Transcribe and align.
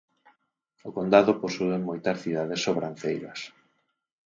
O 0.87 0.89
condado 0.97 1.31
posúe 1.43 1.77
moitas 1.87 2.17
cidades 2.23 2.63
sobranceiras. 2.65 3.39